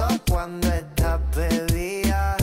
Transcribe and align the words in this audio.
eso 0.00 0.20
cuando 0.28 0.68
estás 0.68 1.20
bebida. 1.36 2.36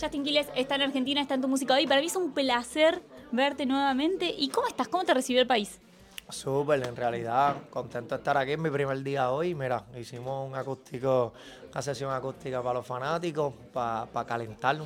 Justin 0.00 0.24
Quiles 0.24 0.46
está 0.54 0.74
en 0.74 0.82
Argentina, 0.82 1.20
está 1.20 1.34
en 1.34 1.42
tu 1.42 1.48
música 1.48 1.74
hoy. 1.74 1.86
Para 1.86 2.00
mí 2.00 2.06
es 2.06 2.16
un 2.16 2.32
placer 2.32 3.02
verte 3.32 3.66
nuevamente. 3.66 4.34
¿Y 4.36 4.48
cómo 4.48 4.66
estás? 4.66 4.88
¿Cómo 4.88 5.04
te 5.04 5.14
recibió 5.14 5.40
el 5.40 5.46
país? 5.46 5.80
Súper, 6.28 6.86
en 6.86 6.96
realidad, 6.96 7.56
contento 7.70 8.14
de 8.14 8.18
estar 8.18 8.36
aquí 8.36 8.52
en 8.52 8.62
mi 8.62 8.70
primer 8.70 9.02
día 9.02 9.30
hoy. 9.30 9.54
Mira, 9.54 9.84
hicimos 9.98 10.48
un 10.48 10.56
acústico, 10.56 11.32
una 11.70 11.82
sesión 11.82 12.12
acústica 12.12 12.62
para 12.62 12.74
los 12.74 12.86
fanáticos, 12.86 13.52
para, 13.72 14.06
para 14.06 14.26
calentar 14.26 14.76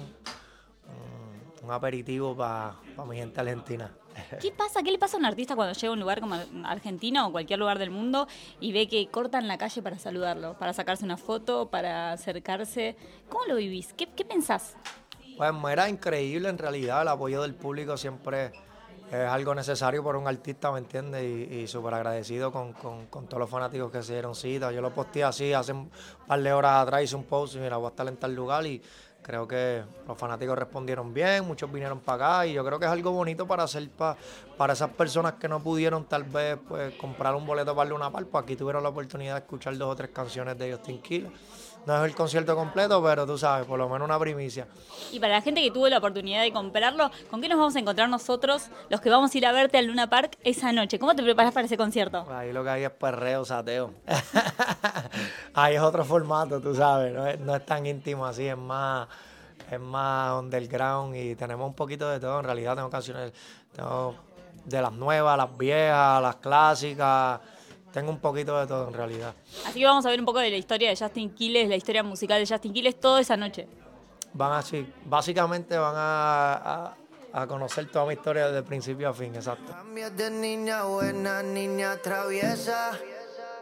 un, 1.68 1.74
aperitivo 1.74 2.36
para, 2.36 2.74
para 2.96 3.08
mi 3.08 3.16
gente 3.16 3.40
argentina. 3.40 3.92
¿Qué 4.40 4.50
pasa? 4.50 4.82
¿Qué 4.82 4.90
le 4.90 4.98
pasa 4.98 5.16
a 5.16 5.20
un 5.20 5.26
artista 5.26 5.54
cuando 5.54 5.74
llega 5.74 5.88
a 5.88 5.92
un 5.92 6.00
lugar 6.00 6.20
como 6.20 6.36
Argentina 6.64 7.26
o 7.26 7.32
cualquier 7.32 7.58
lugar 7.58 7.78
del 7.78 7.90
mundo 7.90 8.26
y 8.60 8.72
ve 8.72 8.88
que 8.88 9.08
cortan 9.08 9.46
la 9.46 9.58
calle 9.58 9.82
para 9.82 9.98
saludarlo, 9.98 10.58
para 10.58 10.72
sacarse 10.72 11.04
una 11.04 11.16
foto, 11.16 11.68
para 11.68 12.12
acercarse? 12.12 12.96
¿Cómo 13.28 13.44
lo 13.46 13.56
vivís? 13.56 13.92
¿Qué, 13.92 14.06
qué 14.06 14.24
pensás? 14.24 14.76
Pues 15.36 15.52
era 15.70 15.88
increíble 15.88 16.48
en 16.48 16.58
realidad, 16.58 17.02
el 17.02 17.08
apoyo 17.08 17.42
del 17.42 17.54
público 17.54 17.96
siempre 17.96 18.50
es 19.10 19.28
algo 19.28 19.54
necesario 19.54 20.04
para 20.04 20.18
un 20.18 20.26
artista, 20.26 20.70
¿me 20.70 20.80
entiendes? 20.80 21.22
Y, 21.22 21.54
y 21.60 21.66
súper 21.66 21.94
agradecido 21.94 22.52
con, 22.52 22.72
con, 22.74 23.06
con, 23.06 23.26
todos 23.26 23.40
los 23.40 23.48
fanáticos 23.48 23.90
que 23.90 24.02
se 24.02 24.12
dieron 24.12 24.34
cita. 24.34 24.70
Yo 24.70 24.82
lo 24.82 24.92
posteé 24.92 25.24
así 25.24 25.52
hace 25.52 25.72
un 25.72 25.90
par 26.26 26.42
de 26.42 26.52
horas 26.52 26.82
atrás, 26.82 27.04
hice 27.04 27.16
un 27.16 27.24
post 27.24 27.54
y 27.54 27.58
mira, 27.58 27.76
voy 27.76 27.86
a 27.86 27.90
estar 27.90 28.06
en 28.06 28.16
tal 28.16 28.34
lugar 28.34 28.66
y 28.66 28.82
creo 29.22 29.46
que 29.46 29.82
los 30.06 30.16
fanáticos 30.16 30.58
respondieron 30.58 31.12
bien, 31.12 31.46
muchos 31.46 31.70
vinieron 31.70 32.00
para 32.00 32.38
acá 32.38 32.46
y 32.46 32.54
yo 32.54 32.64
creo 32.64 32.78
que 32.78 32.86
es 32.86 32.90
algo 32.90 33.12
bonito 33.12 33.46
para 33.46 33.64
hacer 33.64 33.88
pa, 33.90 34.16
para 34.56 34.72
esas 34.72 34.90
personas 34.90 35.34
que 35.34 35.48
no 35.48 35.60
pudieron 35.62 36.04
tal 36.04 36.24
vez 36.24 36.58
pues, 36.68 36.94
comprar 36.94 37.34
un 37.34 37.46
boleto 37.46 37.74
para 37.74 37.94
una 37.94 38.10
par, 38.10 38.24
pues 38.26 38.44
aquí 38.44 38.56
tuvieron 38.56 38.82
la 38.82 38.88
oportunidad 38.88 39.34
de 39.34 39.40
escuchar 39.40 39.76
dos 39.76 39.92
o 39.92 39.96
tres 39.96 40.10
canciones 40.10 40.56
de 40.58 40.72
Justin 40.72 41.02
Quiles 41.02 41.32
no 41.86 42.04
es 42.04 42.10
el 42.10 42.16
concierto 42.16 42.54
completo, 42.54 43.02
pero 43.02 43.26
tú 43.26 43.38
sabes, 43.38 43.66
por 43.66 43.78
lo 43.78 43.88
menos 43.88 44.06
una 44.06 44.18
primicia. 44.18 44.66
Y 45.12 45.20
para 45.20 45.34
la 45.34 45.40
gente 45.40 45.62
que 45.62 45.70
tuvo 45.70 45.88
la 45.88 45.98
oportunidad 45.98 46.42
de 46.42 46.52
comprarlo, 46.52 47.10
¿con 47.30 47.40
qué 47.40 47.48
nos 47.48 47.58
vamos 47.58 47.76
a 47.76 47.78
encontrar 47.78 48.08
nosotros, 48.08 48.68
los 48.90 49.00
que 49.00 49.10
vamos 49.10 49.34
a 49.34 49.38
ir 49.38 49.46
a 49.46 49.52
verte 49.52 49.78
al 49.78 49.86
Luna 49.86 50.10
Park 50.10 50.36
esa 50.44 50.72
noche? 50.72 50.98
¿Cómo 50.98 51.14
te 51.14 51.22
preparas 51.22 51.52
para 51.52 51.66
ese 51.66 51.76
concierto? 51.76 52.26
Ahí 52.30 52.52
lo 52.52 52.62
que 52.62 52.70
hay 52.70 52.84
es 52.84 52.90
perreo, 52.90 53.44
sateo. 53.44 53.94
Ahí 55.54 55.76
es 55.76 55.80
otro 55.80 56.04
formato, 56.04 56.60
tú 56.60 56.74
sabes, 56.74 57.12
no 57.14 57.26
es, 57.26 57.40
no 57.40 57.56
es 57.56 57.64
tan 57.64 57.86
íntimo 57.86 58.26
así, 58.26 58.46
es 58.46 58.56
más 58.56 59.08
es 59.70 59.80
más 59.80 60.40
underground 60.40 61.14
y 61.14 61.34
tenemos 61.34 61.66
un 61.66 61.74
poquito 61.74 62.08
de 62.08 62.20
todo. 62.20 62.38
En 62.38 62.44
realidad 62.44 62.74
tengo 62.74 62.90
canciones 62.90 63.32
tengo 63.72 64.14
de 64.64 64.82
las 64.82 64.92
nuevas, 64.92 65.36
las 65.36 65.56
viejas, 65.56 66.22
las 66.22 66.36
clásicas. 66.36 67.40
Tengo 67.92 68.10
un 68.10 68.18
poquito 68.18 68.58
de 68.58 68.66
todo 68.66 68.88
en 68.88 68.94
realidad. 68.94 69.34
Así 69.66 69.78
que 69.80 69.84
vamos 69.84 70.04
a 70.04 70.10
ver 70.10 70.20
un 70.20 70.26
poco 70.26 70.38
de 70.40 70.50
la 70.50 70.56
historia 70.56 70.90
de 70.90 70.96
Justin 70.96 71.30
Quiles, 71.34 71.68
la 71.68 71.76
historia 71.76 72.02
musical 72.02 72.40
de 72.40 72.46
Justin 72.46 72.72
Quiles, 72.72 73.00
todo 73.00 73.18
esa 73.18 73.36
noche. 73.36 73.66
Van 74.34 74.52
así, 74.52 74.86
básicamente 75.06 75.76
van 75.78 75.94
a, 75.96 76.52
a, 77.32 77.42
a 77.42 77.46
conocer 77.46 77.90
toda 77.90 78.06
mi 78.06 78.14
historia 78.14 78.48
desde 78.48 78.62
principio 78.62 79.08
a 79.08 79.14
fin, 79.14 79.34
exacto. 79.34 79.72
Cambias 79.72 80.16
de 80.16 80.30
niña 80.30 80.84
buena, 80.84 81.42
niña 81.42 81.96
traviesa. 81.96 82.92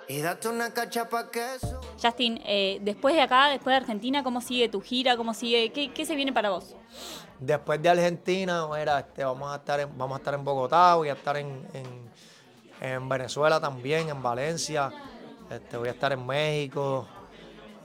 Y 0.09 0.21
date 0.21 0.49
una 0.49 0.73
cacha 0.73 1.09
pa' 1.09 1.31
queso. 1.31 1.81
Justin, 2.01 2.41
eh, 2.45 2.79
después 2.81 3.15
de 3.17 3.23
acá, 3.23 3.49
después 3.49 3.73
de 3.73 3.79
Argentina, 3.79 4.23
¿cómo 4.23 4.41
sigue 4.41 4.69
tu 4.69 4.81
gira? 4.81 5.17
¿Cómo 5.17 5.35
sigue? 5.35 5.73
¿Qué, 5.73 5.93
qué 5.93 6.07
se 6.07 6.15
viene 6.15 6.33
para 6.33 6.51
vos? 6.51 6.77
Después 7.41 7.83
de 7.83 7.89
Argentina, 7.89 8.69
mira, 8.73 9.01
este, 9.01 9.25
vamos, 9.25 9.53
a 9.53 9.57
estar 9.57 9.81
en, 9.81 9.99
vamos 9.99 10.17
a 10.17 10.19
estar 10.19 10.35
en 10.35 10.45
Bogotá, 10.45 10.95
voy 10.95 11.09
a 11.09 11.15
estar 11.15 11.37
en, 11.37 11.67
en, 11.75 12.11
en 12.81 13.09
Venezuela 13.09 13.61
también, 13.61 14.09
en 14.09 14.23
Valencia, 14.23 14.93
este, 15.51 15.77
voy 15.77 15.89
a 15.89 15.93
estar 15.93 16.13
en 16.13 16.27
México, 16.27 17.07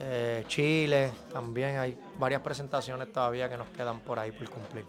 eh, 0.00 0.44
Chile, 0.48 1.12
también 1.32 1.78
hay 1.78 1.96
varias 2.18 2.40
presentaciones 2.42 3.12
todavía 3.12 3.48
que 3.48 3.56
nos 3.56 3.68
quedan 3.68 4.00
por 4.00 4.18
ahí 4.18 4.32
por 4.32 4.48
cumplir. 4.50 4.84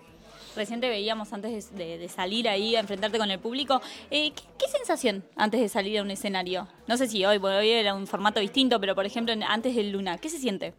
Recién 0.56 0.80
te 0.82 0.90
veíamos 0.90 1.34
antes 1.34 1.76
de, 1.76 1.98
de, 1.98 2.10
salir 2.10 2.48
ahí 2.48 2.76
a 2.76 2.80
enfrentarte 2.80 3.18
con 3.18 3.30
el 3.32 3.40
público. 3.40 3.82
Eh, 4.12 4.32
¿qué, 4.34 4.44
¿qué, 4.60 4.68
sensación 4.68 5.24
antes 5.36 5.60
de 5.60 5.68
salir 5.68 5.98
a 5.98 6.04
un 6.04 6.12
escenario? 6.12 6.68
No 6.88 6.96
sé 6.96 7.08
si 7.08 7.26
hoy, 7.26 7.40
bueno, 7.40 7.58
hoy 7.58 7.72
era 7.72 7.96
un 7.96 8.06
formato 8.06 8.40
distinto, 8.40 8.80
pero 8.80 8.94
por 8.94 9.06
ejemplo 9.06 9.34
antes 9.48 9.76
del 9.76 9.92
Luna, 9.92 10.20
¿qué 10.20 10.30
se 10.30 10.38
siente? 10.38 10.74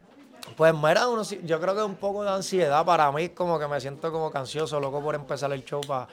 Pues 0.55 0.73
mira, 0.73 1.07
uno, 1.09 1.23
yo 1.23 1.59
creo 1.59 1.75
que 1.75 1.83
un 1.83 1.95
poco 1.95 2.23
de 2.23 2.29
ansiedad 2.29 2.85
para 2.85 3.11
mí, 3.11 3.29
como 3.29 3.59
que 3.59 3.67
me 3.67 3.81
siento 3.81 4.11
como 4.11 4.31
ansioso, 4.33 4.79
loco 4.79 5.01
por 5.01 5.15
empezar 5.15 5.51
el 5.51 5.65
show 5.65 5.81
para 5.81 6.07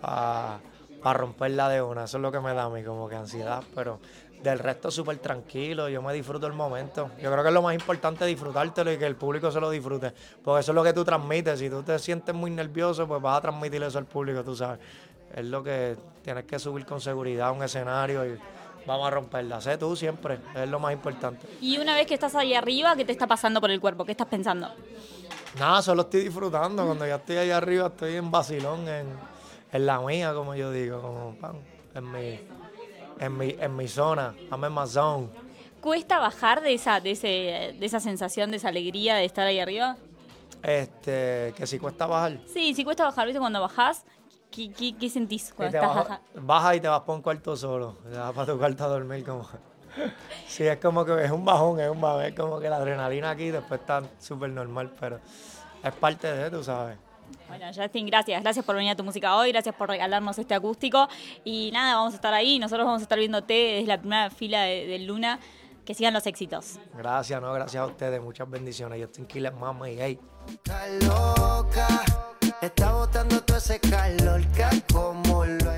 pa, 0.00 0.60
pa 1.02 1.12
romperla 1.12 1.68
de 1.68 1.82
una. 1.82 2.04
Eso 2.04 2.18
es 2.18 2.22
lo 2.22 2.32
que 2.32 2.40
me 2.40 2.54
da 2.54 2.64
a 2.64 2.68
mí, 2.70 2.82
como 2.82 3.08
que 3.08 3.16
ansiedad, 3.16 3.62
pero 3.74 3.98
del 4.42 4.58
resto 4.58 4.90
súper 4.90 5.18
tranquilo, 5.18 5.88
yo 5.88 6.00
me 6.02 6.12
disfruto 6.12 6.46
el 6.46 6.54
momento. 6.54 7.10
Yo 7.20 7.30
creo 7.30 7.42
que 7.42 7.48
es 7.48 7.54
lo 7.54 7.62
más 7.62 7.74
importante 7.74 8.24
disfrutártelo 8.24 8.92
y 8.92 8.98
que 8.98 9.06
el 9.06 9.16
público 9.16 9.50
se 9.50 9.60
lo 9.60 9.70
disfrute, 9.70 10.12
porque 10.42 10.60
eso 10.60 10.72
es 10.72 10.74
lo 10.74 10.82
que 10.82 10.92
tú 10.92 11.04
transmites. 11.04 11.58
Si 11.58 11.68
tú 11.68 11.82
te 11.82 11.98
sientes 11.98 12.34
muy 12.34 12.50
nervioso, 12.50 13.06
pues 13.06 13.20
vas 13.20 13.38
a 13.38 13.40
transmitir 13.42 13.82
eso 13.82 13.98
al 13.98 14.06
público, 14.06 14.42
tú 14.42 14.56
sabes. 14.56 14.80
Es 15.34 15.44
lo 15.44 15.62
que 15.62 15.96
tienes 16.22 16.44
que 16.44 16.58
subir 16.58 16.84
con 16.86 17.00
seguridad 17.00 17.48
a 17.48 17.52
un 17.52 17.62
escenario 17.62 18.26
y 18.26 18.38
vamos 18.86 19.06
a 19.06 19.10
romperla. 19.10 19.60
Sé 19.60 19.78
tú 19.78 19.94
siempre, 19.94 20.38
es 20.54 20.68
lo 20.68 20.80
más 20.80 20.92
importante. 20.92 21.46
Y 21.60 21.78
una 21.78 21.94
vez 21.94 22.06
que 22.06 22.14
estás 22.14 22.34
ahí 22.34 22.54
arriba, 22.54 22.96
¿qué 22.96 23.04
te 23.04 23.12
está 23.12 23.26
pasando 23.26 23.60
por 23.60 23.70
el 23.70 23.80
cuerpo? 23.80 24.04
¿Qué 24.04 24.12
estás 24.12 24.26
pensando? 24.26 24.68
Nada, 25.58 25.82
solo 25.82 26.02
estoy 26.02 26.24
disfrutando. 26.24 26.84
Cuando 26.86 27.06
ya 27.06 27.16
estoy 27.16 27.36
ahí 27.36 27.50
arriba, 27.50 27.88
estoy 27.88 28.16
en 28.16 28.30
vacilón, 28.30 28.88
en, 28.88 29.06
en 29.72 29.86
la 29.86 30.00
mía, 30.00 30.34
como 30.34 30.54
yo 30.54 30.70
digo, 30.70 31.00
como 31.00 31.34
pan, 31.36 31.60
en 31.94 32.10
mi 32.10 32.40
en 33.20 33.36
mi, 33.36 33.54
en 33.60 33.76
mi 33.76 33.86
zona, 33.86 34.34
I'm 34.50 34.64
in 34.64 34.74
my 34.74 34.86
zone. 34.86 35.28
¿Cuesta 35.80 36.18
bajar 36.18 36.62
de 36.62 36.74
esa, 36.74 37.00
de, 37.00 37.12
ese, 37.12 37.76
de 37.78 37.86
esa 37.86 38.00
sensación, 38.00 38.50
de 38.50 38.56
esa 38.56 38.68
alegría 38.68 39.14
de 39.16 39.24
estar 39.24 39.46
ahí 39.46 39.60
arriba? 39.60 39.96
Este, 40.62 41.54
que 41.56 41.66
si 41.66 41.78
cuesta 41.78 42.06
bajar. 42.06 42.38
Sí, 42.46 42.74
si 42.74 42.84
cuesta 42.84 43.04
bajar, 43.04 43.26
¿viste? 43.26 43.38
Cuando 43.38 43.60
bajás, 43.60 44.04
¿qué, 44.50 44.72
qué, 44.72 44.96
qué 44.96 45.08
sentís 45.08 45.52
cuando 45.54 45.76
estás 45.76 45.94
baja, 45.94 46.20
baja 46.34 46.76
y 46.76 46.80
te 46.80 46.88
vas 46.88 47.00
por 47.00 47.16
un 47.16 47.22
cuarto 47.22 47.56
solo, 47.56 47.98
te 48.10 48.16
vas 48.16 48.32
para 48.32 48.52
tu 48.52 48.58
cuarto 48.58 48.84
a 48.84 48.88
dormir 48.88 49.24
como... 49.24 49.46
Sí, 50.46 50.64
es 50.64 50.78
como 50.78 51.04
que 51.04 51.24
es 51.24 51.30
un 51.30 51.44
bajón, 51.44 51.80
es 51.80 51.90
un 51.90 52.00
bajón, 52.00 52.24
es 52.24 52.34
como 52.34 52.60
que 52.60 52.68
la 52.68 52.76
adrenalina 52.76 53.30
aquí 53.30 53.50
después 53.50 53.80
está 53.80 54.02
súper 54.18 54.50
normal, 54.50 54.92
pero 55.00 55.18
es 55.82 55.92
parte 55.94 56.32
de, 56.32 56.50
tú 56.50 56.62
sabes. 56.62 56.96
Bueno, 57.48 57.66
Justin, 57.74 58.06
gracias. 58.06 58.42
Gracias 58.42 58.64
por 58.64 58.76
venir 58.76 58.92
a 58.92 58.96
tu 58.96 59.04
música 59.04 59.36
hoy, 59.36 59.52
gracias 59.52 59.74
por 59.74 59.88
regalarnos 59.88 60.38
este 60.38 60.54
acústico. 60.54 61.08
Y 61.44 61.70
nada, 61.72 61.96
vamos 61.96 62.12
a 62.12 62.16
estar 62.16 62.34
ahí. 62.34 62.58
Nosotros 62.58 62.86
vamos 62.86 63.00
a 63.00 63.04
estar 63.04 63.18
viéndote 63.18 63.52
desde 63.52 63.86
la 63.86 63.98
primera 63.98 64.30
fila 64.30 64.62
de, 64.62 64.86
de 64.86 64.98
Luna. 65.00 65.38
Que 65.84 65.94
sigan 65.94 66.14
los 66.14 66.26
éxitos. 66.26 66.78
Gracias, 66.94 67.40
no, 67.40 67.52
gracias 67.52 67.82
a 67.82 67.86
ustedes. 67.86 68.20
Muchas 68.22 68.48
bendiciones. 68.48 69.00
Justin 69.02 69.26
Quiles, 69.26 69.52
mamá 69.54 69.90
y 69.90 69.96
hey. 69.98 70.18
Está 70.48 70.86
loca, 71.04 71.88
está 72.60 72.92
botando 72.92 73.42
todo 73.42 73.56
ese 73.56 73.80
calor 73.80 74.46
que 74.48 74.64
como 74.92 75.44
lo 75.44 75.70